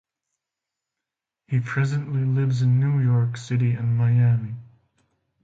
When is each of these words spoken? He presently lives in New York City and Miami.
He 1.45 1.59
presently 1.59 2.25
lives 2.25 2.63
in 2.63 2.79
New 2.79 2.97
York 3.01 3.37
City 3.37 3.73
and 3.73 3.95
Miami. 3.95 4.55